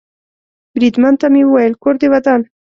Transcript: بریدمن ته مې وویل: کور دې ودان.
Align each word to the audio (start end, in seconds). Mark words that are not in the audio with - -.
بریدمن 0.73 1.13
ته 1.21 1.27
مې 1.33 1.41
وویل: 1.45 1.73
کور 1.81 1.95
دې 2.01 2.07
ودان. 2.11 2.41